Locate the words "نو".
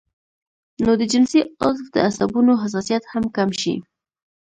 0.83-0.91